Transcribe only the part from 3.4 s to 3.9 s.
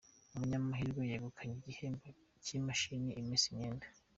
imyenda